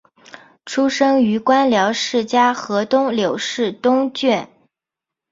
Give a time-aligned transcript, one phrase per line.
[0.65, 4.47] 出生于官僚世家河东柳氏东眷。